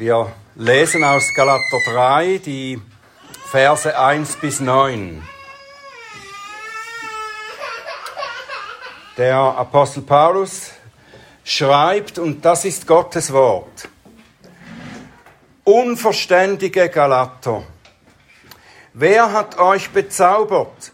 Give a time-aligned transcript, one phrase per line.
[0.00, 2.80] Wir lesen aus Galater 3 die
[3.46, 5.20] Verse 1 bis 9.
[9.16, 10.70] Der Apostel Paulus
[11.42, 13.88] schreibt, und das ist Gottes Wort,
[15.64, 17.64] unverständige Galater,
[18.92, 20.92] wer hat euch bezaubert,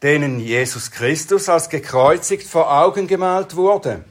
[0.00, 4.04] denen Jesus Christus als gekreuzigt vor Augen gemalt wurde?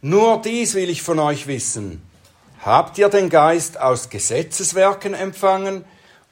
[0.00, 2.10] Nur dies will ich von euch wissen.
[2.64, 5.84] Habt ihr den Geist aus Gesetzeswerken empfangen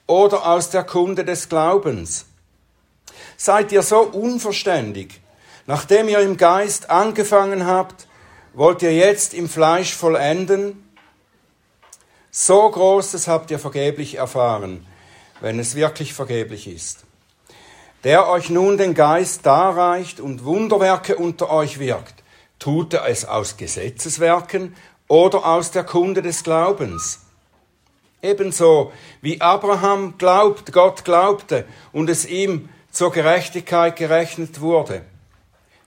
[0.07, 2.27] oder aus der Kunde des Glaubens?
[3.37, 5.20] Seid ihr so unverständig?
[5.66, 8.06] Nachdem ihr im Geist angefangen habt,
[8.55, 10.89] wollt ihr jetzt im Fleisch vollenden?
[12.31, 14.87] So Großes habt ihr vergeblich erfahren,
[15.41, 17.05] wenn es wirklich vergeblich ist.
[18.05, 22.15] Der euch nun den Geist darreicht und Wunderwerke unter euch wirkt,
[22.61, 24.77] tut er es aus Gesetzeswerken
[25.10, 27.19] oder aus der Kunde des Glaubens.
[28.23, 35.02] Ebenso wie Abraham glaubt, Gott glaubte und es ihm zur Gerechtigkeit gerechnet wurde.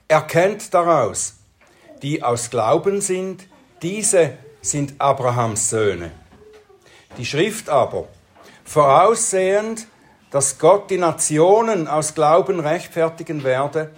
[0.08, 1.36] Erkennt daraus,
[2.02, 3.48] die aus Glauben sind,
[3.80, 6.10] diese sind Abrahams Söhne.
[7.16, 8.08] Die Schrift aber,
[8.62, 9.86] voraussehend,
[10.30, 13.90] dass Gott die Nationen aus Glauben rechtfertigen werde,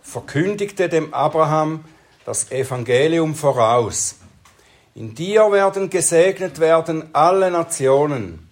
[0.00, 1.84] verkündigte dem Abraham
[2.24, 4.19] das Evangelium voraus.
[4.94, 8.48] In dir werden gesegnet werden alle Nationen.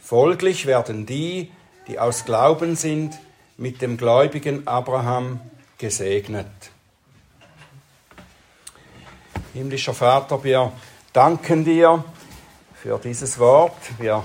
[0.00, 1.50] Folglich werden die,
[1.88, 3.18] die aus Glauben sind,
[3.56, 5.40] mit dem gläubigen Abraham
[5.78, 6.46] gesegnet.
[9.52, 10.72] Himmlischer Vater, wir
[11.12, 12.04] danken dir
[12.74, 13.76] für dieses Wort.
[13.98, 14.22] Wir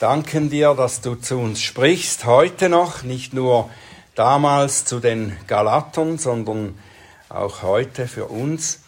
[0.00, 3.70] danken dir, dass du zu uns sprichst, heute noch, nicht nur
[4.16, 6.76] damals zu den Galatern, sondern
[7.28, 8.80] auch heute für uns.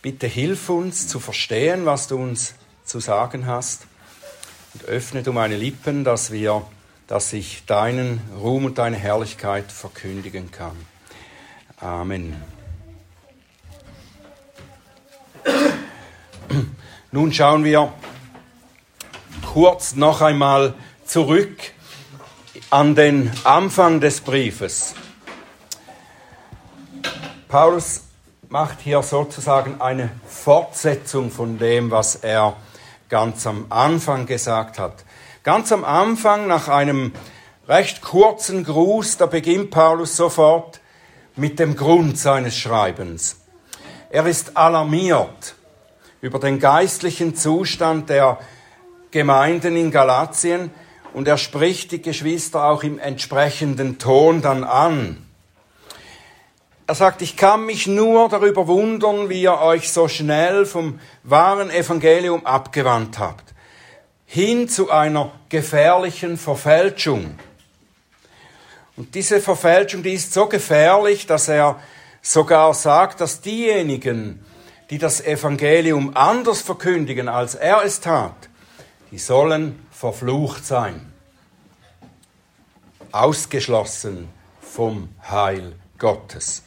[0.00, 2.54] Bitte hilf uns zu verstehen, was du uns
[2.84, 3.86] zu sagen hast
[4.74, 6.64] und öffne du meine Lippen, dass wir,
[7.08, 10.76] dass ich deinen Ruhm und deine Herrlichkeit verkündigen kann.
[11.80, 12.36] Amen.
[17.10, 17.92] Nun schauen wir
[19.52, 20.74] kurz noch einmal
[21.04, 21.58] zurück
[22.70, 24.94] an den Anfang des Briefes.
[27.48, 28.07] Paulus
[28.50, 32.56] macht hier sozusagen eine Fortsetzung von dem, was er
[33.10, 35.04] ganz am Anfang gesagt hat.
[35.42, 37.12] Ganz am Anfang, nach einem
[37.68, 40.80] recht kurzen Gruß, da beginnt Paulus sofort
[41.36, 43.36] mit dem Grund seines Schreibens.
[44.08, 45.54] Er ist alarmiert
[46.22, 48.38] über den geistlichen Zustand der
[49.10, 50.70] Gemeinden in Galatien
[51.12, 55.27] und er spricht die Geschwister auch im entsprechenden Ton dann an.
[56.88, 61.68] Er sagt, ich kann mich nur darüber wundern, wie ihr euch so schnell vom wahren
[61.68, 63.44] Evangelium abgewandt habt,
[64.24, 67.38] hin zu einer gefährlichen Verfälschung.
[68.96, 71.78] Und diese Verfälschung, die ist so gefährlich, dass er
[72.22, 74.42] sogar sagt, dass diejenigen,
[74.88, 78.48] die das Evangelium anders verkündigen, als er es tat,
[79.10, 81.12] die sollen verflucht sein,
[83.12, 84.30] ausgeschlossen
[84.62, 86.62] vom Heil Gottes.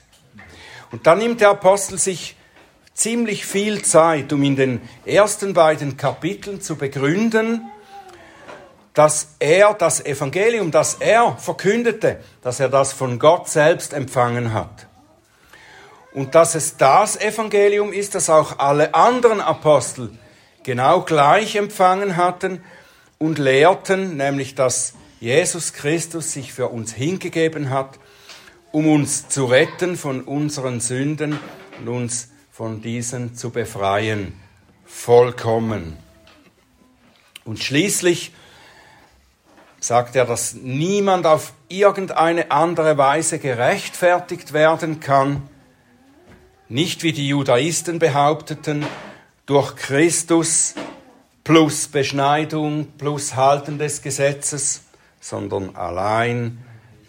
[0.92, 2.36] Und dann nimmt der Apostel sich
[2.94, 7.72] ziemlich viel Zeit, um in den ersten beiden Kapiteln zu begründen,
[8.94, 14.88] dass er das Evangelium, das er verkündete, dass er das von Gott selbst empfangen hat.
[16.14, 20.12] Und dass es das Evangelium ist, das auch alle anderen Apostel
[20.64, 22.62] genau gleich empfangen hatten
[23.18, 27.98] und lehrten, nämlich dass Jesus Christus sich für uns hingegeben hat
[28.72, 31.38] um uns zu retten von unseren Sünden
[31.80, 34.34] und uns von diesen zu befreien,
[34.86, 35.98] vollkommen.
[37.44, 38.32] Und schließlich
[39.80, 45.50] sagt er, dass niemand auf irgendeine andere Weise gerechtfertigt werden kann,
[46.70, 48.86] nicht wie die Judaisten behaupteten,
[49.46, 50.76] durch Christus
[51.44, 54.84] plus Beschneidung plus Halten des Gesetzes,
[55.20, 56.60] sondern allein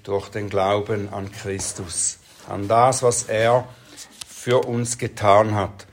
[0.03, 2.19] durch den Glauben an Christus,
[2.49, 3.69] an das, was er
[4.27, 5.87] für uns getan hat.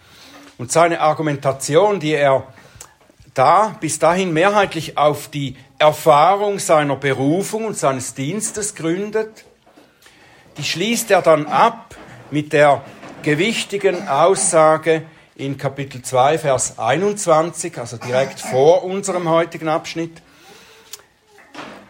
[0.57, 2.47] Und seine Argumentation, die er
[3.33, 9.45] da bis dahin mehrheitlich auf die Erfahrung seiner Berufung und seines Dienstes gründet,
[10.57, 11.95] die schließt er dann ab
[12.31, 12.83] mit der
[13.21, 15.03] gewichtigen Aussage
[15.35, 20.21] in Kapitel 2, Vers 21, also direkt vor unserem heutigen Abschnitt.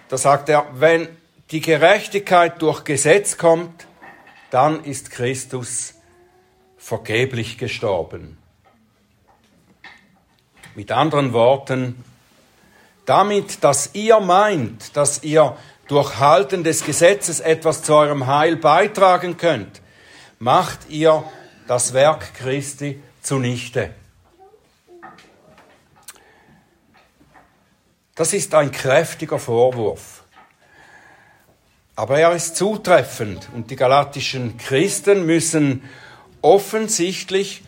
[0.09, 1.07] Da sagt er, wenn
[1.51, 3.87] die Gerechtigkeit durch Gesetz kommt,
[4.51, 5.95] dann ist Christus
[6.77, 8.37] vergeblich gestorben.
[10.75, 12.03] Mit anderen Worten,
[13.05, 15.57] damit, dass ihr meint, dass ihr
[15.87, 19.81] durch Halten des Gesetzes etwas zu eurem Heil beitragen könnt,
[20.37, 21.23] macht ihr
[21.67, 23.93] das Werk Christi zunichte.
[28.13, 30.18] Das ist ein kräftiger Vorwurf.
[31.99, 35.83] Aber er ist zutreffend und die galatischen Christen müssen
[36.41, 37.61] offensichtlich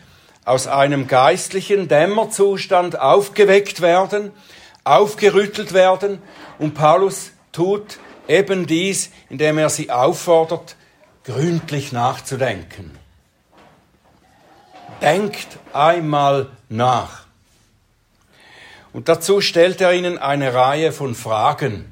[0.46, 4.30] aus einem geistlichen Dämmerzustand aufgeweckt werden,
[4.84, 6.22] aufgerüttelt werden
[6.58, 10.76] und Paulus tut eben dies, indem er sie auffordert,
[11.24, 12.90] gründlich nachzudenken.
[15.02, 17.26] Denkt einmal nach.
[18.94, 21.91] Und dazu stellt er ihnen eine Reihe von Fragen.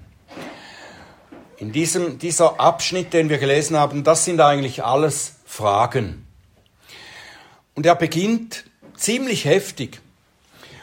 [1.61, 6.27] In diesem, dieser Abschnitt, den wir gelesen haben, das sind eigentlich alles Fragen.
[7.75, 8.65] Und er beginnt
[8.97, 10.01] ziemlich heftig.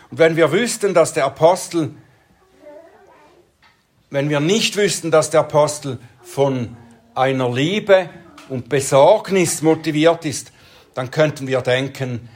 [0.10, 1.94] Und wenn wir wüssten, dass der Apostel
[4.10, 6.78] wenn wir nicht wüssten, dass der Apostel von
[7.14, 8.10] einer Liebe
[8.50, 10.52] und Besorgnis motiviert ist,
[10.94, 12.30] dann könnten wir denken,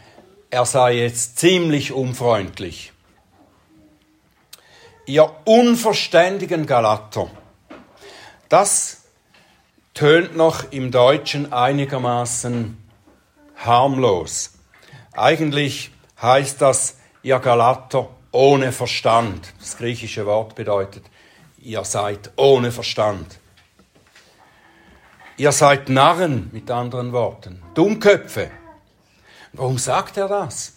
[0.49, 2.91] er sei jetzt ziemlich unfreundlich.
[5.05, 7.31] Ihr unverständigen Galater,
[8.51, 9.03] das
[9.93, 12.77] tönt noch im Deutschen einigermaßen
[13.55, 14.53] harmlos.
[15.13, 19.53] Eigentlich heißt das, ihr Galater ohne Verstand.
[19.59, 21.03] Das griechische Wort bedeutet
[21.61, 23.39] ihr seid ohne Verstand.
[25.37, 28.51] Ihr seid Narren, mit anderen Worten, Dummköpfe.
[29.53, 30.73] Warum sagt er das?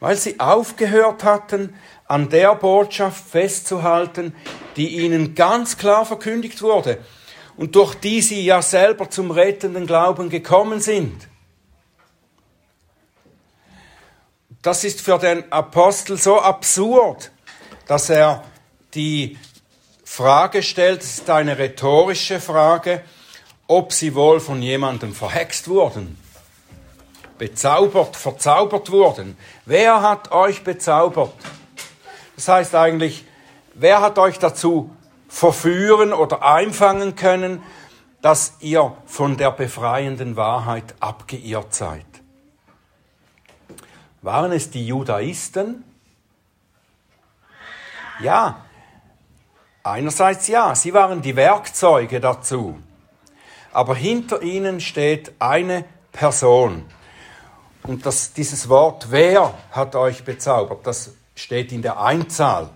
[0.00, 1.74] Weil sie aufgehört hatten,
[2.08, 4.34] an der Botschaft festzuhalten,
[4.76, 6.98] die ihnen ganz klar verkündigt wurde
[7.56, 11.28] und durch die sie ja selber zum rettenden Glauben gekommen sind.
[14.62, 17.30] Das ist für den Apostel so absurd,
[17.86, 18.44] dass er
[18.94, 19.38] die
[20.04, 23.02] Frage stellt, es ist eine rhetorische Frage,
[23.68, 26.18] ob sie wohl von jemandem verhext wurden,
[27.38, 29.36] bezaubert, verzaubert wurden.
[29.64, 31.34] Wer hat euch bezaubert?
[32.36, 33.24] Das heißt eigentlich,
[33.74, 34.94] wer hat euch dazu
[35.28, 37.62] verführen oder einfangen können,
[38.22, 42.06] dass ihr von der befreienden Wahrheit abgeirrt seid?
[44.22, 45.84] Waren es die Judaisten?
[48.20, 48.66] Ja,
[49.86, 52.76] Einerseits ja, sie waren die Werkzeuge dazu.
[53.72, 56.84] Aber hinter ihnen steht eine Person.
[57.84, 62.70] Und das, dieses Wort, wer hat euch bezaubert, das steht in der Einzahl.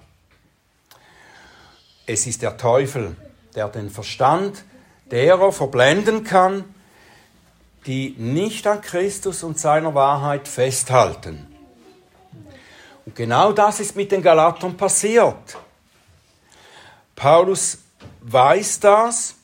[2.07, 3.17] Es ist der Teufel,
[3.57, 4.65] der den Verstand
[5.11, 6.65] derer verblenden kann,
[7.87, 11.47] die nicht an Christus und seiner Wahrheit festhalten.
[13.07, 15.57] Und genau das ist mit den Galatern passiert.
[17.17, 17.79] Paulus
[18.21, 19.35] weiß das.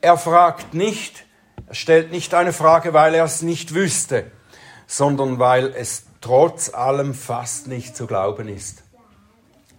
[0.00, 1.24] Er fragt nicht,
[1.66, 4.30] er stellt nicht eine Frage, weil er es nicht wüsste,
[4.86, 8.82] sondern weil es trotz allem fast nicht zu glauben ist,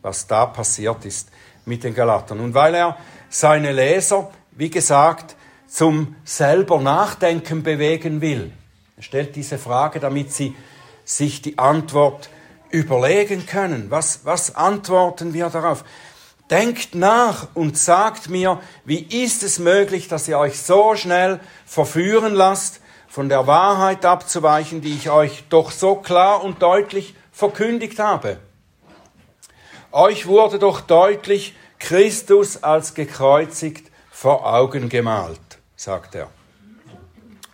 [0.03, 1.29] was da passiert ist
[1.65, 2.39] mit den Galatern.
[2.39, 2.97] Und weil er
[3.29, 5.35] seine Leser, wie gesagt,
[5.67, 8.51] zum selber Nachdenken bewegen will.
[8.95, 10.55] Er stellt diese Frage, damit sie
[11.03, 12.29] sich die Antwort
[12.69, 13.89] überlegen können.
[13.89, 15.83] Was, was antworten wir darauf?
[16.49, 22.35] Denkt nach und sagt mir, wie ist es möglich, dass ihr euch so schnell verführen
[22.35, 22.81] lasst,
[23.13, 28.39] von der Wahrheit abzuweichen, die ich euch doch so klar und deutlich verkündigt habe.
[29.91, 35.39] Euch wurde doch deutlich Christus als gekreuzigt vor Augen gemalt,
[35.75, 36.31] sagt er.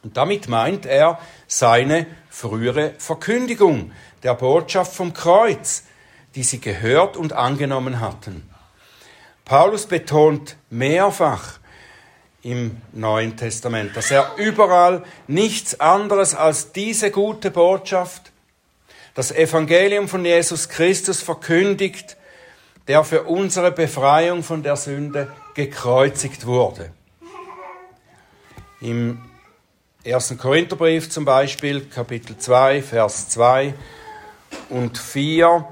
[0.01, 3.92] Und damit meint er seine frühere Verkündigung
[4.24, 5.84] der Botschaft vom Kreuz,
[6.36, 8.50] die sie gehört und angenommen hatten.
[9.44, 11.59] Paulus betont mehrfach
[12.41, 18.31] im Neuen Testament, dass er überall nichts anderes als diese gute Botschaft,
[19.13, 22.15] das Evangelium von Jesus Christus verkündigt,
[22.88, 26.91] der für unsere Befreiung von der Sünde gekreuzigt wurde.
[28.81, 29.22] Im
[30.05, 30.38] 1.
[30.38, 33.74] Korintherbrief zum Beispiel, Kapitel 2, Vers 2
[34.69, 35.67] und 4,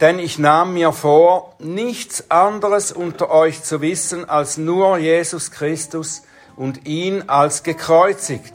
[0.00, 6.22] denn ich nahm mir vor, nichts anderes unter euch zu wissen als nur Jesus Christus
[6.56, 8.54] und ihn als gekreuzigt.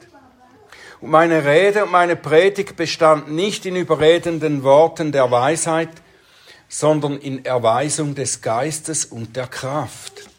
[1.01, 5.89] Und meine Rede und meine Predigt bestand nicht in überredenden Worten der Weisheit,
[6.67, 10.29] sondern in Erweisung des Geistes und der Kraft.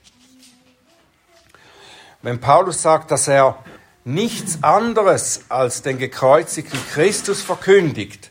[2.23, 3.65] Wenn Paulus sagt, dass er
[4.05, 8.31] nichts anderes als den gekreuzigten Christus verkündigt,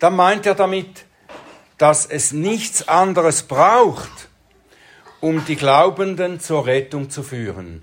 [0.00, 1.04] dann meint er damit,
[1.82, 4.28] dass es nichts anderes braucht,
[5.18, 7.82] um die Glaubenden zur Rettung zu führen.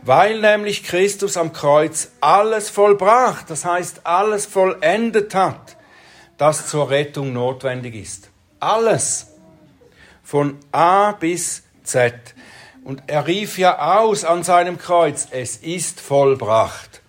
[0.00, 5.76] Weil nämlich Christus am Kreuz alles vollbracht, das heißt alles vollendet hat,
[6.38, 8.30] das zur Rettung notwendig ist.
[8.60, 9.26] Alles.
[10.24, 12.14] Von A bis Z.
[12.82, 17.02] Und er rief ja aus an seinem Kreuz, es ist vollbracht.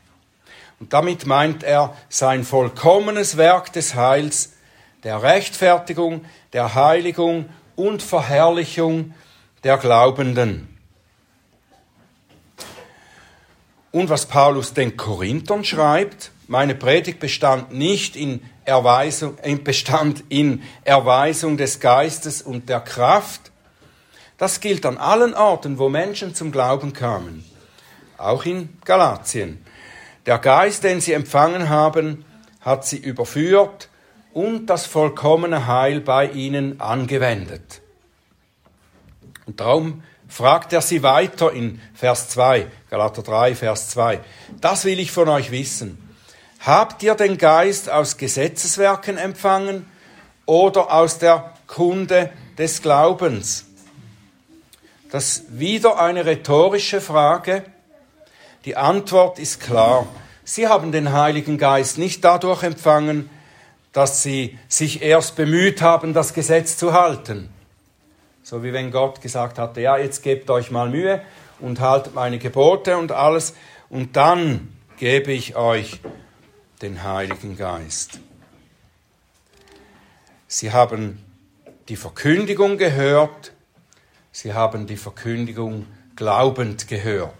[0.82, 4.52] Und damit meint er sein vollkommenes Werk des Heils,
[5.04, 9.14] der Rechtfertigung, der Heiligung und Verherrlichung
[9.64, 10.68] der Glaubenden.
[13.92, 21.58] Und was Paulus den Korinthern schreibt, meine Predigt bestand nicht in Erweisung, bestand in Erweisung
[21.58, 23.52] des Geistes und der Kraft.
[24.38, 27.44] Das gilt an allen Orten, wo Menschen zum Glauben kamen,
[28.18, 29.64] auch in Galatien.
[30.26, 32.26] Der Geist, den sie empfangen haben,
[32.62, 33.90] hat sie überführt
[34.34, 37.82] und das vollkommene Heil bei ihnen angewendet.
[39.46, 44.22] Und darum fragt er sie weiter in Vers 2, Galater 3, Vers 2.
[44.62, 45.98] Das will ich von euch wissen.
[46.62, 49.86] Habt ihr den Geist aus Gesetzeswerken empfangen
[50.46, 53.66] oder aus der Kunde des Glaubens?
[55.10, 57.66] Das ist wieder eine rhetorische Frage.
[58.64, 60.08] Die Antwort ist klar.
[60.46, 63.30] Sie haben den Heiligen Geist nicht dadurch empfangen,
[63.94, 67.50] dass sie sich erst bemüht haben, das Gesetz zu halten.
[68.44, 71.22] So wie wenn Gott gesagt hatte, ja, jetzt gebt euch mal Mühe
[71.60, 73.54] und haltet meine Gebote und alles,
[73.90, 76.00] und dann gebe ich euch
[76.82, 78.20] den Heiligen Geist.
[80.48, 81.24] Sie haben
[81.90, 83.52] die Verkündigung gehört,
[84.32, 87.34] sie haben die Verkündigung glaubend gehört,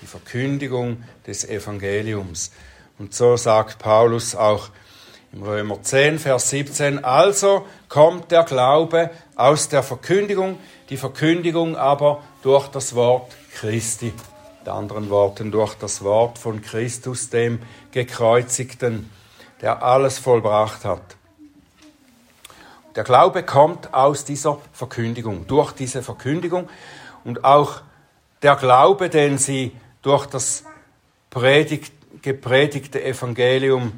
[0.00, 2.50] die Verkündigung des Evangeliums.
[2.98, 4.70] Und so sagt Paulus auch
[5.32, 10.58] im Römer 10, Vers 17, also kommt der Glaube aus der Verkündigung,
[10.90, 14.12] die Verkündigung aber durch das Wort Christi.
[14.60, 17.60] Mit anderen Worten, durch das Wort von Christus, dem
[17.92, 19.10] Gekreuzigten,
[19.62, 21.16] der alles vollbracht hat.
[22.94, 26.68] Der Glaube kommt aus dieser Verkündigung, durch diese Verkündigung
[27.24, 27.80] und auch
[28.42, 29.72] der Glaube, den sie
[30.02, 30.64] durch das
[31.30, 33.92] predigt, gepredigte Evangelium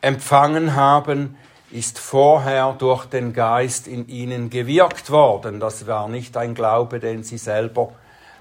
[0.00, 1.36] empfangen haben,
[1.70, 5.60] ist vorher durch den Geist in ihnen gewirkt worden.
[5.60, 7.92] Das war nicht ein Glaube, den sie selber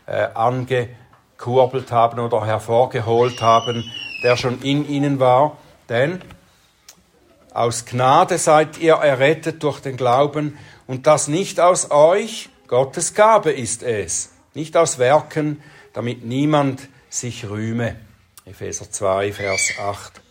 [0.07, 3.83] äh, angekurbelt haben oder hervorgeholt haben,
[4.23, 5.57] der schon in ihnen war.
[5.89, 6.21] Denn
[7.53, 13.51] aus Gnade seid ihr errettet durch den Glauben und das nicht aus euch, Gottes Gabe
[13.51, 15.61] ist es, nicht aus Werken,
[15.93, 17.95] damit niemand sich rühme.
[18.45, 20.21] Epheser 2, Vers 8.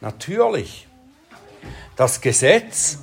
[0.00, 0.86] Natürlich,
[1.96, 2.98] das Gesetz,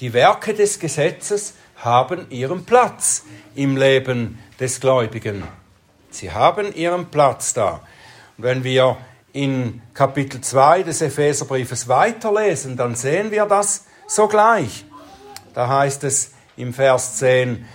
[0.00, 3.24] die Werke des Gesetzes haben ihren Platz
[3.54, 5.42] im Leben des Gläubigen.
[6.10, 7.82] Sie haben ihren Platz da.
[8.36, 8.96] Und wenn wir
[9.32, 14.84] in Kapitel 2 des Epheserbriefes weiterlesen, dann sehen wir das sogleich.
[15.52, 17.66] Da heißt es im Vers 10,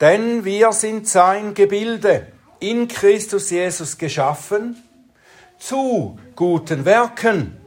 [0.00, 4.82] denn wir sind sein Gebilde, in Christus Jesus geschaffen,
[5.58, 7.59] zu guten Werken,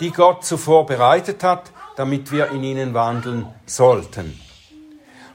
[0.00, 4.40] die Gott zuvor bereitet hat, damit wir in ihnen wandeln sollten.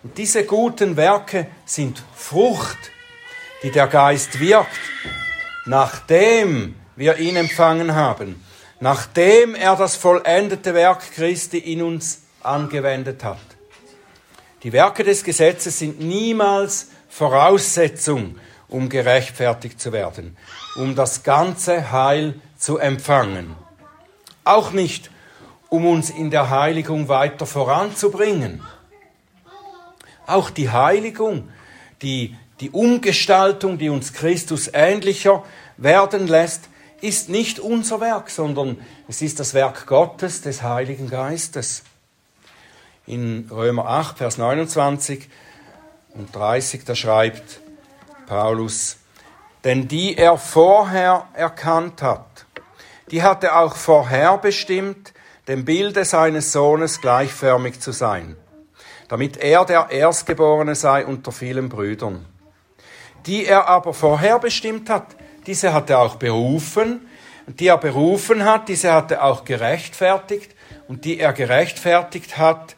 [0.03, 2.77] Und diese guten Werke sind Frucht,
[3.63, 4.69] die der Geist wirkt,
[5.65, 8.43] nachdem wir ihn empfangen haben,
[8.79, 13.37] nachdem er das vollendete Werk Christi in uns angewendet hat.
[14.63, 18.37] Die Werke des Gesetzes sind niemals Voraussetzung,
[18.67, 20.37] um gerechtfertigt zu werden,
[20.75, 23.55] um das ganze Heil zu empfangen.
[24.43, 25.11] Auch nicht,
[25.69, 28.61] um uns in der Heiligung weiter voranzubringen.
[30.27, 31.49] Auch die Heiligung,
[32.01, 35.43] die, die Umgestaltung, die uns Christus ähnlicher
[35.77, 36.69] werden lässt,
[37.01, 41.83] ist nicht unser Werk, sondern es ist das Werk Gottes, des Heiligen Geistes.
[43.07, 45.27] In Römer 8, Vers 29
[46.13, 47.59] und 30, da schreibt
[48.27, 48.97] Paulus,
[49.63, 52.30] denn die er vorher erkannt hat,
[53.11, 55.13] die hatte auch vorherbestimmt,
[55.47, 58.37] dem Bilde seines Sohnes gleichförmig zu sein,
[59.09, 62.25] damit er der Erstgeborene sei unter vielen Brüdern.
[63.25, 65.07] Die er aber vorherbestimmt hat,
[65.45, 67.07] diese hat er auch berufen,
[67.47, 70.55] die er berufen hat, diese hat er auch gerechtfertigt,
[70.87, 72.75] und die er gerechtfertigt hat,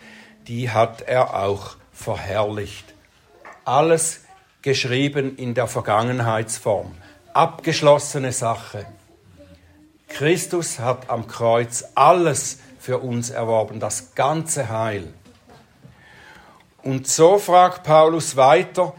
[0.47, 2.93] die hat er auch verherrlicht.
[3.65, 4.21] Alles
[4.61, 6.91] geschrieben in der Vergangenheitsform.
[7.33, 8.85] Abgeschlossene Sache.
[10.13, 15.12] Christus hat am Kreuz alles für uns erworben, das ganze Heil.
[16.84, 18.93] Und so fragt Paulus weiter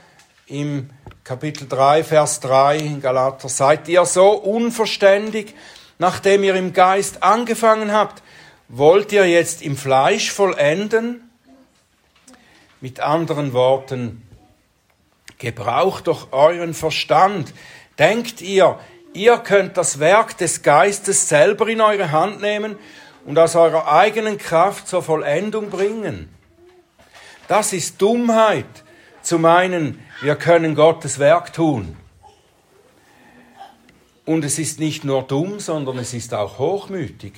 [0.47, 0.90] im
[1.23, 5.54] Kapitel 3, Vers 3 in Galater, seid ihr so unverständig,
[5.99, 8.23] nachdem ihr im Geist angefangen habt,
[8.68, 11.30] wollt ihr jetzt im Fleisch vollenden?
[12.80, 14.28] Mit anderen Worten,
[15.38, 17.54] gebraucht doch euren Verstand.
[17.99, 18.78] Denkt ihr,
[19.14, 22.76] ihr könnt das Werk des Geistes selber in eure Hand nehmen
[23.25, 26.28] und aus eurer eigenen Kraft zur Vollendung bringen?
[27.49, 28.66] Das ist Dummheit,
[29.23, 31.97] zu meinen, wir können Gottes Werk tun.
[34.26, 37.33] Und es ist nicht nur dumm, sondern es ist auch hochmütig.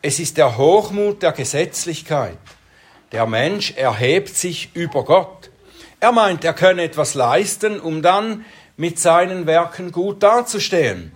[0.00, 2.38] Es ist der Hochmut der Gesetzlichkeit.
[3.12, 5.50] Der Mensch erhebt sich über Gott.
[6.00, 8.44] Er meint, er könne etwas leisten, um dann
[8.76, 11.12] mit seinen Werken gut dazustehen.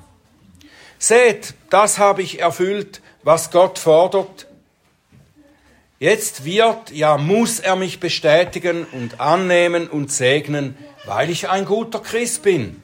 [0.98, 4.46] Seht, das habe ich erfüllt, was Gott fordert.
[5.98, 12.00] Jetzt wird, ja muss er mich bestätigen und annehmen und segnen, weil ich ein guter
[12.00, 12.80] Christ bin,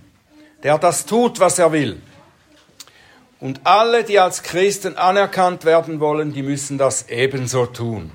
[0.62, 2.00] der das tut, was er will.
[3.40, 8.10] Und alle, die als Christen anerkannt werden wollen, die müssen das ebenso tun.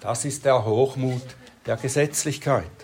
[0.00, 1.22] Das ist der Hochmut
[1.66, 2.77] der Gesetzlichkeit.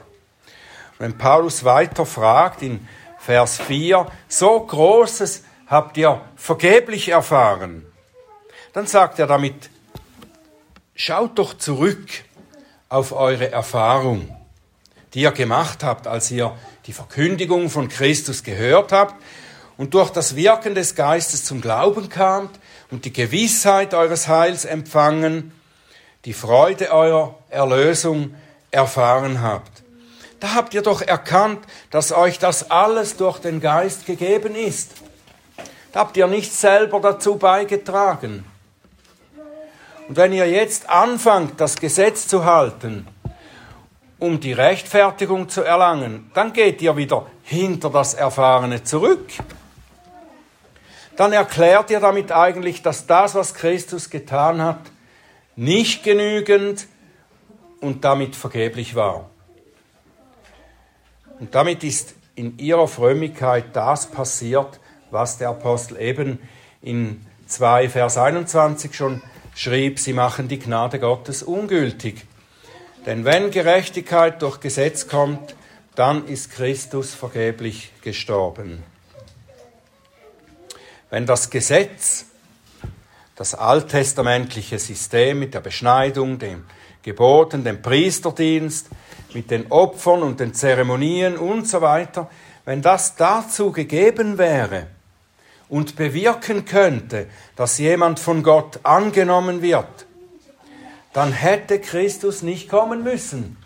[0.98, 2.86] Wenn Paulus weiter fragt in
[3.18, 7.86] Vers 4, so Großes habt ihr vergeblich erfahren,
[8.72, 9.70] dann sagt er damit,
[10.94, 12.08] schaut doch zurück
[12.88, 14.36] auf eure Erfahrung,
[15.14, 19.14] die ihr gemacht habt, als ihr die Verkündigung von Christus gehört habt
[19.76, 22.58] und durch das Wirken des Geistes zum Glauben kamt
[22.90, 25.52] und die Gewissheit eures Heils empfangen,
[26.24, 28.34] die Freude eurer Erlösung
[28.70, 29.83] erfahren habt.
[30.40, 34.92] Da habt ihr doch erkannt, dass euch das alles durch den Geist gegeben ist.
[35.92, 38.44] Da habt ihr nicht selber dazu beigetragen.
[40.08, 43.06] Und wenn ihr jetzt anfangt, das Gesetz zu halten,
[44.18, 49.28] um die Rechtfertigung zu erlangen, dann geht ihr wieder hinter das Erfahrene zurück
[51.16, 54.80] dann erklärt ihr damit eigentlich, dass das, was Christus getan hat,
[55.56, 56.86] nicht genügend
[57.80, 59.30] und damit vergeblich war.
[61.44, 64.80] Und damit ist in ihrer Frömmigkeit das passiert,
[65.10, 66.38] was der Apostel eben
[66.80, 69.20] in 2 Vers 21 schon
[69.54, 72.24] schrieb, sie machen die Gnade Gottes ungültig.
[73.04, 75.54] Denn wenn Gerechtigkeit durch Gesetz kommt,
[75.96, 78.82] dann ist Christus vergeblich gestorben.
[81.10, 82.24] Wenn das Gesetz,
[83.36, 86.64] das alttestamentliche System mit der Beschneidung, den
[87.04, 88.88] Geboten, dem Priesterdienst,
[89.34, 92.30] mit den Opfern und den Zeremonien und so weiter,
[92.64, 94.86] wenn das dazu gegeben wäre
[95.68, 100.06] und bewirken könnte, dass jemand von Gott angenommen wird,
[101.12, 103.58] dann hätte Christus nicht kommen müssen.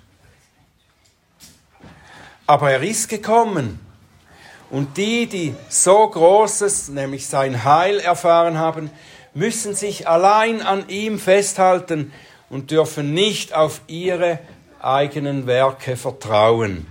[2.46, 3.78] Aber er ist gekommen
[4.70, 8.90] und die, die so Großes, nämlich sein Heil erfahren haben,
[9.32, 12.12] müssen sich allein an ihm festhalten
[12.50, 14.38] und dürfen nicht auf ihre
[14.80, 16.86] eigenen Werke vertrauen.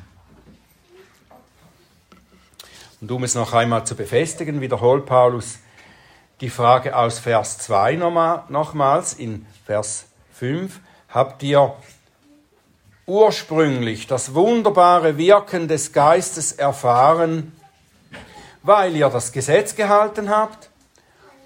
[3.00, 5.60] Und um es noch einmal zu befestigen, wiederholt Paulus
[6.41, 7.96] die Frage aus Vers 2
[8.50, 10.80] nochmals in Vers 5.
[11.10, 11.76] Habt ihr
[13.06, 17.54] ursprünglich das wunderbare Wirken des Geistes erfahren,
[18.63, 20.70] weil ihr das Gesetz gehalten habt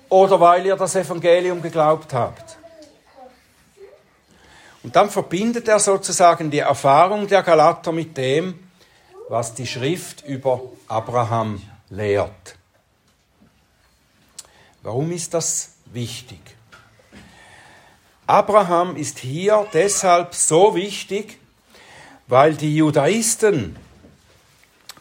[0.10, 2.58] oder weil ihr das Evangelium geglaubt habt.
[4.84, 8.60] Und dann verbindet er sozusagen die Erfahrung der Galater mit dem,
[9.30, 12.56] was die Schrift über Abraham lehrt.
[14.82, 16.40] Warum ist das wichtig?
[18.26, 21.38] Abraham ist hier deshalb so wichtig,
[22.28, 23.76] weil die Judaisten,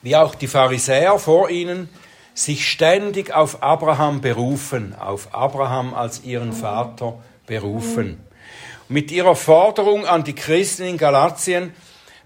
[0.02, 1.88] wie auch die Pharisäer vor ihnen,
[2.34, 8.18] sich ständig auf Abraham berufen, auf Abraham als ihren Vater berufen.
[8.90, 11.72] Mit ihrer Forderung an die Christen in Galatien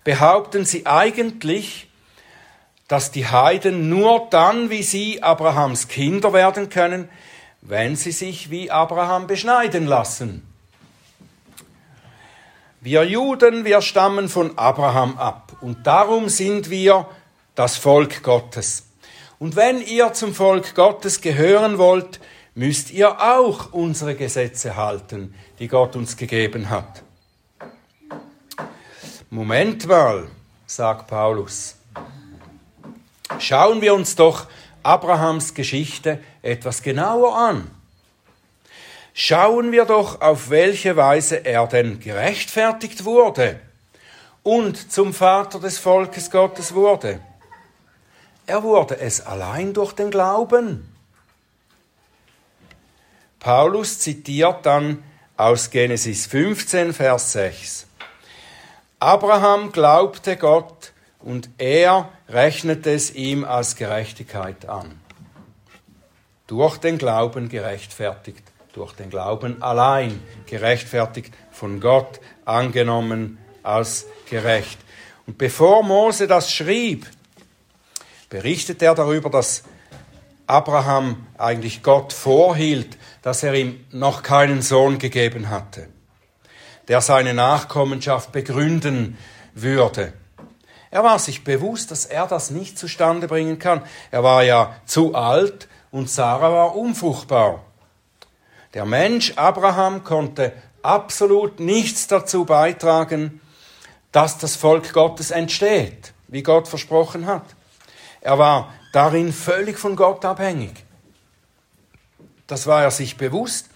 [0.02, 1.88] behaupten sie eigentlich,
[2.88, 7.10] dass die Heiden nur dann wie sie Abrahams Kinder werden können,
[7.60, 10.42] wenn sie sich wie Abraham beschneiden lassen.
[12.80, 17.06] Wir Juden, wir stammen von Abraham ab und darum sind wir
[17.54, 18.86] das Volk Gottes.
[19.38, 22.20] Und wenn ihr zum Volk Gottes gehören wollt,
[22.54, 27.02] müsst ihr auch unsere Gesetze halten, die Gott uns gegeben hat.
[29.30, 30.28] Moment mal,
[30.66, 31.76] sagt Paulus.
[33.38, 34.46] Schauen wir uns doch
[34.82, 37.70] Abrahams Geschichte etwas genauer an.
[39.12, 43.60] Schauen wir doch, auf welche Weise er denn gerechtfertigt wurde
[44.42, 47.20] und zum Vater des Volkes Gottes wurde.
[48.46, 50.93] Er wurde es allein durch den Glauben.
[53.44, 55.04] Paulus zitiert dann
[55.36, 57.86] aus Genesis 15, Vers 6.
[59.00, 64.98] Abraham glaubte Gott und er rechnete es ihm als Gerechtigkeit an.
[66.46, 74.78] Durch den Glauben gerechtfertigt, durch den Glauben allein gerechtfertigt, von Gott angenommen als gerecht.
[75.26, 77.06] Und bevor Mose das schrieb,
[78.30, 79.64] berichtet er darüber, dass
[80.46, 85.88] Abraham eigentlich Gott vorhielt, dass er ihm noch keinen Sohn gegeben hatte,
[86.88, 89.16] der seine Nachkommenschaft begründen
[89.54, 90.12] würde.
[90.90, 93.80] Er war sich bewusst, dass er das nicht zustande bringen kann.
[94.10, 97.64] Er war ja zu alt und Sarah war unfruchtbar.
[98.74, 103.40] Der Mensch Abraham konnte absolut nichts dazu beitragen,
[104.12, 107.46] dass das Volk Gottes entsteht, wie Gott versprochen hat.
[108.20, 110.84] Er war darin völlig von Gott abhängig.
[112.46, 113.70] Das war er sich bewusst.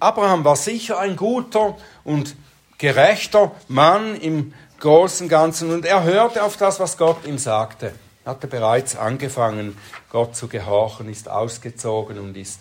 [0.00, 2.36] Abraham war sicher ein guter und
[2.78, 7.94] gerechter Mann im Großen Ganzen und er hörte auf das, was Gott ihm sagte.
[8.24, 9.78] Er hatte bereits angefangen,
[10.10, 12.60] Gott zu gehorchen, ist ausgezogen und ist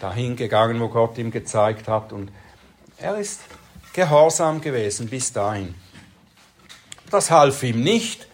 [0.00, 2.32] dahin gegangen, wo Gott ihm gezeigt hat und
[2.98, 3.42] er ist
[3.92, 5.76] gehorsam gewesen bis dahin.
[7.10, 8.26] Das half ihm nicht,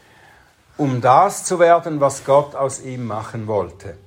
[0.79, 3.99] um das zu werden, was Gott aus ihm machen wollte.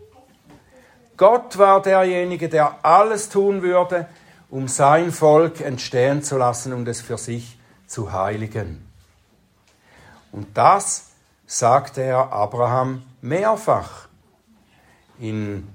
[1.21, 4.07] Gott war derjenige, der alles tun würde,
[4.49, 8.91] um sein Volk entstehen zu lassen und es für sich zu heiligen.
[10.31, 11.11] Und das
[11.45, 14.07] sagte er Abraham mehrfach
[15.19, 15.67] in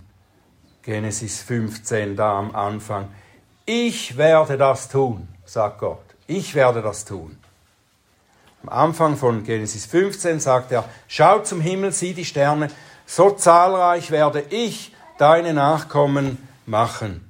[0.82, 3.06] Genesis 15, da am Anfang.
[3.66, 6.02] Ich werde das tun, sagt Gott.
[6.26, 7.38] Ich werde das tun.
[8.64, 12.68] Am Anfang von Genesis 15 sagt er, schau zum Himmel, sieh die Sterne,
[13.06, 17.22] so zahlreich werde ich deine Nachkommen machen.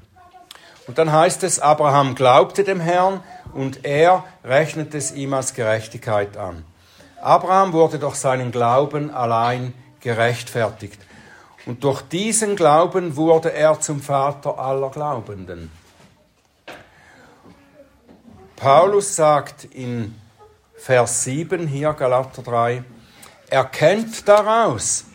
[0.87, 3.22] Und dann heißt es, Abraham glaubte dem Herrn
[3.53, 6.64] und er rechnet es ihm als Gerechtigkeit an.
[7.20, 11.01] Abraham wurde durch seinen Glauben allein gerechtfertigt.
[11.64, 15.72] Und durch diesen Glauben wurde er zum Vater aller Glaubenden.
[18.55, 20.14] Paulus sagt in
[20.77, 22.85] Vers 7 hier, Galater 3,
[23.51, 25.07] erkennt daraus,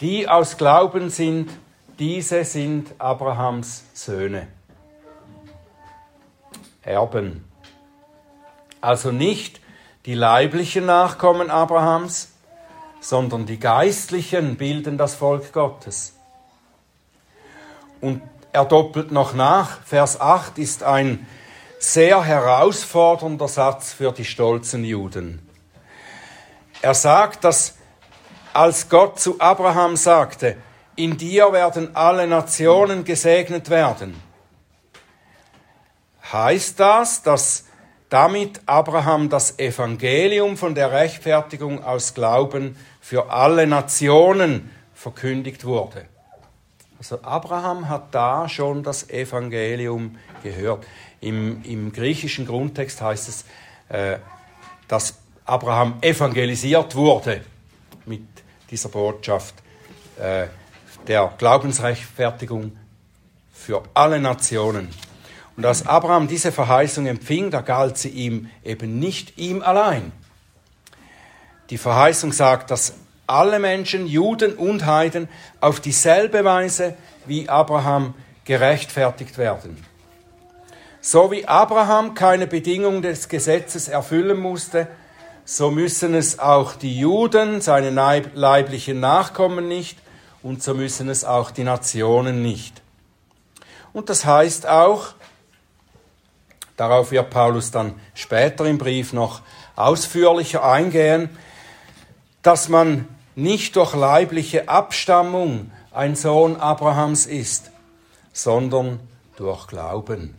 [0.00, 1.50] die aus Glauben sind,
[1.98, 4.48] diese sind Abrahams Söhne.
[6.82, 7.44] Erben.
[8.80, 9.60] Also nicht
[10.04, 12.32] die leiblichen Nachkommen Abrahams,
[13.00, 16.14] sondern die geistlichen bilden das Volk Gottes.
[18.00, 19.82] Und er doppelt noch nach.
[19.82, 21.26] Vers 8 ist ein
[21.78, 25.46] sehr herausfordernder Satz für die stolzen Juden.
[26.82, 27.76] Er sagt, dass
[28.56, 30.56] als Gott zu Abraham sagte,
[30.96, 34.14] in dir werden alle Nationen gesegnet werden,
[36.32, 37.66] heißt das, dass
[38.08, 46.06] damit Abraham das Evangelium von der Rechtfertigung aus Glauben für alle Nationen verkündigt wurde.
[46.96, 50.86] Also Abraham hat da schon das Evangelium gehört.
[51.20, 53.44] Im, im griechischen Grundtext heißt es,
[53.90, 54.16] äh,
[54.88, 57.42] dass Abraham evangelisiert wurde
[58.70, 59.54] dieser Botschaft
[60.18, 60.46] äh,
[61.06, 62.76] der Glaubensrechtfertigung
[63.52, 64.88] für alle Nationen.
[65.56, 70.12] Und als Abraham diese Verheißung empfing, da galt sie ihm eben nicht ihm allein.
[71.70, 72.94] Die Verheißung sagt, dass
[73.26, 75.28] alle Menschen, Juden und Heiden,
[75.60, 76.94] auf dieselbe Weise
[77.26, 79.82] wie Abraham gerechtfertigt werden.
[81.00, 84.88] So wie Abraham keine Bedingung des Gesetzes erfüllen musste,
[85.46, 89.96] so müssen es auch die Juden, seine leiblichen Nachkommen nicht,
[90.42, 92.82] und so müssen es auch die Nationen nicht.
[93.92, 95.14] Und das heißt auch,
[96.76, 99.40] darauf wird Paulus dann später im Brief noch
[99.76, 101.30] ausführlicher eingehen,
[102.42, 107.70] dass man nicht durch leibliche Abstammung ein Sohn Abrahams ist,
[108.32, 108.98] sondern
[109.36, 110.34] durch Glauben.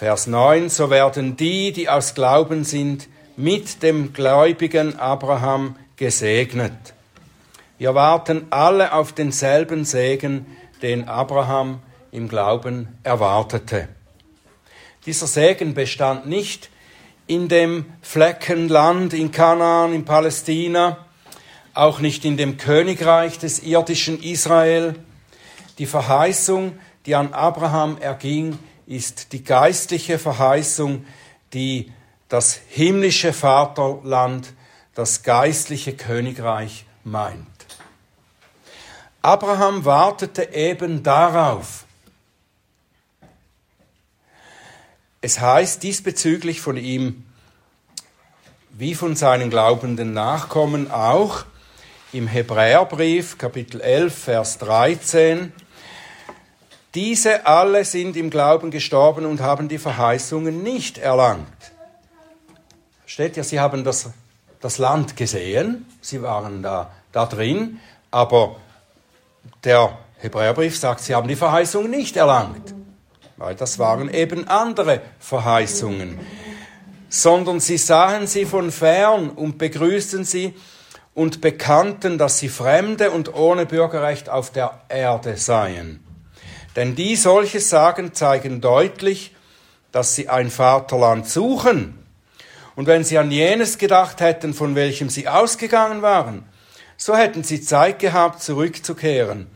[0.00, 6.94] Vers 9, so werden die, die aus Glauben sind, mit dem gläubigen Abraham gesegnet.
[7.76, 10.46] Wir warten alle auf denselben Segen,
[10.80, 11.82] den Abraham
[12.12, 13.88] im Glauben erwartete.
[15.04, 16.70] Dieser Segen bestand nicht
[17.26, 21.04] in dem Fleckenland in Kanaan, in Palästina,
[21.74, 24.94] auch nicht in dem Königreich des irdischen Israel.
[25.76, 28.58] Die Verheißung, die an Abraham erging,
[28.90, 31.06] ist die geistliche Verheißung,
[31.52, 31.92] die
[32.28, 34.52] das himmlische Vaterland,
[34.96, 37.46] das geistliche Königreich meint.
[39.22, 41.84] Abraham wartete eben darauf.
[45.20, 47.24] Es heißt diesbezüglich von ihm,
[48.70, 51.44] wie von seinen glaubenden Nachkommen auch,
[52.12, 55.52] im Hebräerbrief Kapitel 11, Vers 13,
[56.94, 61.46] diese alle sind im Glauben gestorben und haben die Verheißungen nicht erlangt.
[63.06, 64.10] Steht ja, sie haben das,
[64.60, 68.56] das Land gesehen, sie waren da, da drin, aber
[69.64, 72.74] der Hebräerbrief sagt, sie haben die Verheißungen nicht erlangt,
[73.36, 76.18] weil das waren eben andere Verheißungen,
[77.08, 80.54] sondern sie sahen sie von fern und begrüßten sie
[81.14, 86.04] und bekannten, dass sie Fremde und ohne Bürgerrecht auf der Erde seien.
[86.76, 89.34] Denn die solches sagen, zeigen deutlich,
[89.92, 91.98] dass sie ein Vaterland suchen.
[92.76, 96.44] Und wenn sie an jenes gedacht hätten, von welchem sie ausgegangen waren,
[96.96, 99.48] so hätten sie Zeit gehabt, zurückzukehren.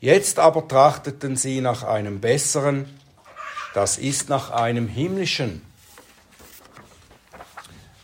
[0.00, 2.86] Jetzt aber trachteten sie nach einem besseren,
[3.74, 5.62] das ist nach einem himmlischen.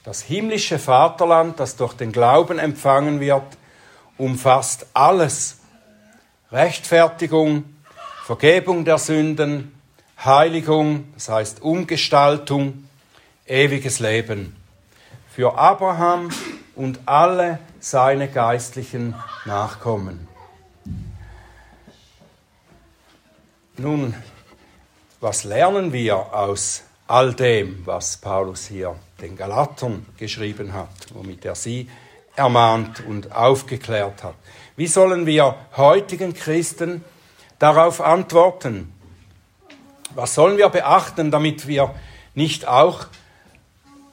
[0.04, 3.58] Das himmlische Vaterland, das durch den Glauben empfangen wird,
[4.18, 5.58] umfasst alles.
[6.52, 7.64] Rechtfertigung,
[8.26, 9.72] Vergebung der Sünden,
[10.18, 12.88] Heiligung, das heißt Umgestaltung,
[13.46, 14.56] ewiges Leben.
[15.30, 16.30] Für Abraham
[16.74, 20.26] und alle seine geistlichen Nachkommen.
[23.76, 24.12] Nun,
[25.20, 31.54] was lernen wir aus all dem, was Paulus hier den Galatern geschrieben hat, womit er
[31.54, 31.88] sie
[32.34, 34.34] ermahnt und aufgeklärt hat.
[34.74, 37.04] Wie sollen wir heutigen Christen
[37.58, 38.92] darauf antworten?
[40.14, 41.94] Was sollen wir beachten, damit wir
[42.34, 43.06] nicht auch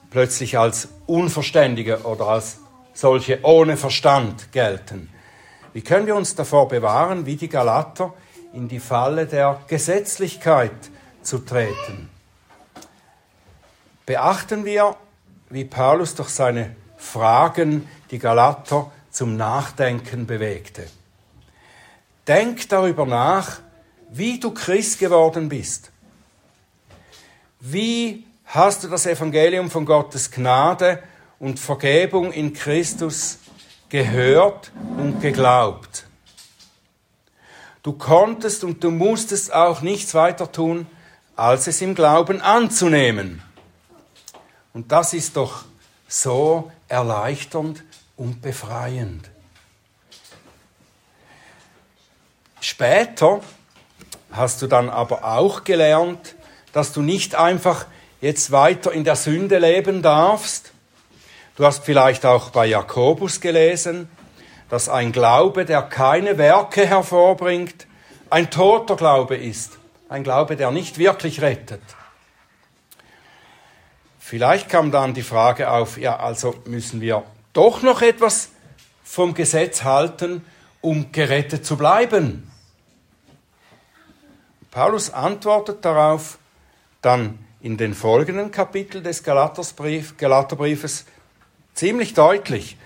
[0.09, 2.59] plötzlich als Unverständige oder als
[2.93, 5.09] solche ohne Verstand gelten?
[5.73, 8.13] Wie können wir uns davor bewahren, wie die Galater
[8.53, 10.71] in die Falle der Gesetzlichkeit
[11.23, 12.09] zu treten?
[14.05, 14.95] beachten wir,
[15.49, 20.87] wie Paulus durch seine Fragen die Galater zum Nachdenken bewegte.
[22.27, 23.59] Denk darüber nach,
[24.09, 25.91] wie du Christ geworden bist.
[27.59, 31.01] Wie hast du das Evangelium von Gottes Gnade
[31.39, 33.39] und Vergebung in Christus
[33.89, 36.05] gehört und geglaubt?
[37.81, 40.87] Du konntest und du musstest auch nichts weiter tun,
[41.35, 43.41] als es im Glauben anzunehmen.
[44.73, 45.65] Und das ist doch
[46.07, 47.83] so erleichternd
[48.15, 49.29] und befreiend.
[52.63, 53.41] Später
[54.31, 56.35] hast du dann aber auch gelernt,
[56.71, 57.87] dass du nicht einfach
[58.21, 60.71] jetzt weiter in der Sünde leben darfst.
[61.57, 64.07] Du hast vielleicht auch bei Jakobus gelesen,
[64.69, 67.85] dass ein Glaube, der keine Werke hervorbringt,
[68.29, 69.77] ein toter Glaube ist.
[70.07, 71.83] Ein Glaube, der nicht wirklich rettet.
[74.19, 78.51] Vielleicht kam dann die Frage auf, ja, also müssen wir doch noch etwas
[79.03, 80.45] vom Gesetz halten,
[80.79, 82.49] um gerettet zu bleiben.
[84.73, 86.39] Paulus antwortet darauf
[87.03, 91.05] dann in den folgenden Kapiteln des Galaterbriefes
[91.75, 92.77] ziemlich deutlich.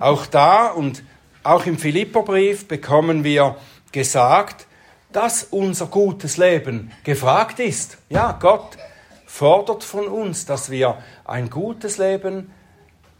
[0.00, 1.04] Auch da und
[1.44, 3.56] auch im Philipperbrief bekommen wir
[3.92, 4.66] gesagt,
[5.12, 7.98] dass unser gutes Leben gefragt ist.
[8.08, 8.76] Ja, Gott
[9.24, 12.50] fordert von uns, dass wir ein gutes Leben,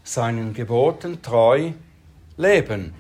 [0.02, 1.74] seinen Geboten treu
[2.36, 2.92] leben.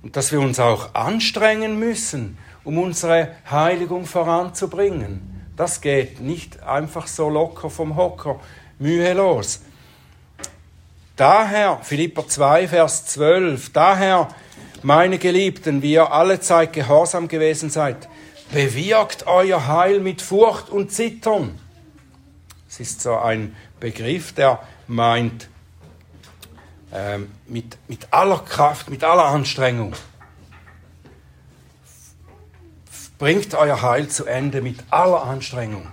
[0.00, 5.48] Und dass wir uns auch anstrengen müssen, um unsere Heiligung voranzubringen.
[5.56, 8.38] Das geht nicht einfach so locker vom Hocker,
[8.78, 9.62] mühelos.
[11.16, 14.28] Daher, Philipper 2, Vers 12, daher,
[14.82, 18.06] meine Geliebten, wie ihr alle Zeit gehorsam gewesen seid,
[18.52, 21.58] bewirkt euer Heil mit Furcht und Zittern
[22.78, 25.48] es ist so ein Begriff, der meint
[26.92, 29.94] ähm, mit, mit aller Kraft, mit aller Anstrengung.
[33.18, 35.86] Bringt euer Heil zu Ende mit aller Anstrengung.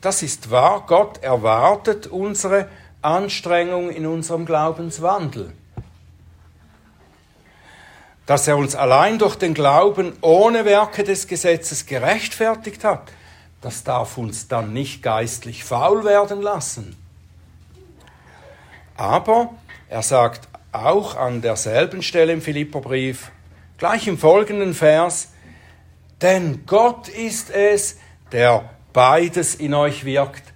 [0.00, 2.68] Das ist wahr, Gott erwartet unsere
[3.02, 5.52] Anstrengung in unserem Glaubenswandel.
[8.26, 13.10] Dass er uns allein durch den Glauben ohne Werke des Gesetzes gerechtfertigt hat,
[13.60, 16.96] das darf uns dann nicht geistlich faul werden lassen.
[18.96, 19.50] Aber
[19.88, 23.32] er sagt auch an derselben Stelle im Philipperbrief,
[23.78, 25.32] gleich im folgenden Vers,
[26.22, 27.98] denn Gott ist es,
[28.30, 30.52] der beides in euch wirkt,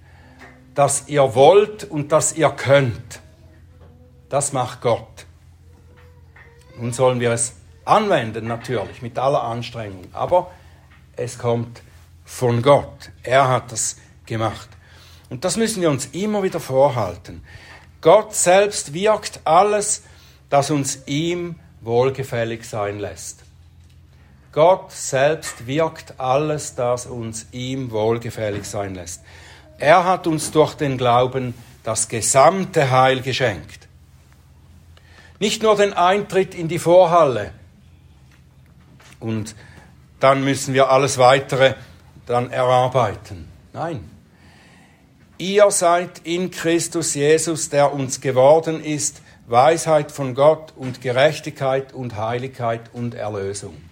[0.73, 3.21] dass ihr wollt und dass ihr könnt.
[4.29, 5.25] Das macht Gott.
[6.77, 7.53] Nun sollen wir es
[7.85, 10.05] anwenden, natürlich, mit aller Anstrengung.
[10.13, 10.51] Aber
[11.15, 11.81] es kommt
[12.23, 13.11] von Gott.
[13.23, 14.69] Er hat das gemacht.
[15.29, 17.43] Und das müssen wir uns immer wieder vorhalten.
[18.01, 20.03] Gott selbst wirkt alles,
[20.49, 23.46] das uns ihm wohlgefällig sein lässt.
[24.57, 29.21] Gott selbst wirkt alles, das uns ihm wohlgefällig sein lässt.
[29.77, 33.87] Er hat uns durch den Glauben das gesamte Heil geschenkt.
[35.37, 37.51] Nicht nur den Eintritt in die Vorhalle.
[39.19, 39.53] Und
[40.19, 41.75] dann müssen wir alles weitere
[42.25, 43.47] dann erarbeiten.
[43.73, 44.09] Nein.
[45.37, 52.15] Ihr seid in Christus Jesus, der uns geworden ist, Weisheit von Gott und Gerechtigkeit und
[52.15, 53.86] Heiligkeit und Erlösung.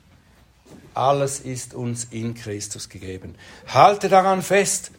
[0.95, 3.35] Alles ist uns in Christus gegeben.
[3.67, 4.91] Halte daran fest.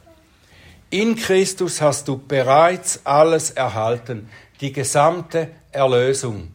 [0.91, 4.29] In Christus hast du bereits alles erhalten,
[4.61, 6.53] die gesamte Erlösung.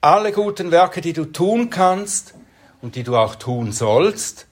[0.00, 2.34] Alle guten Werke, die du tun kannst
[2.80, 4.46] und die du auch tun sollst,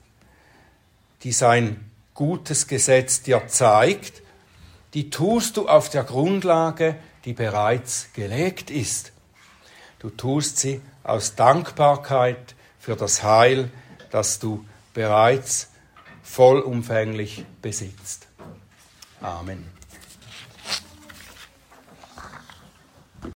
[1.23, 4.21] die sein gutes Gesetz dir zeigt,
[4.93, 9.11] die tust du auf der Grundlage, die bereits gelegt ist.
[9.99, 12.55] Du tust sie aus Dankbarkeit
[12.87, 13.69] für das Heil,
[14.11, 15.67] das du bereits
[16.23, 18.29] vollumfänglich besitzt.
[19.19, 19.76] Amen.